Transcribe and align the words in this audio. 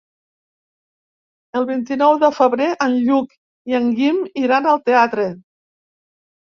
El 1.59 1.67
vint-i-nou 1.73 2.17
de 2.25 2.33
febrer 2.39 2.71
en 2.87 2.97
Lluc 3.05 3.39
i 3.75 3.79
en 3.83 3.95
Guim 4.03 4.21
iran 4.49 4.75
al 4.77 4.85
teatre. 4.93 5.33